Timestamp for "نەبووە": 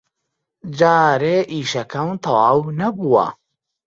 2.79-3.25